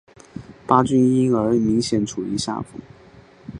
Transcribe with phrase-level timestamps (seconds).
[0.65, 2.81] 巴军因而明显处于下风。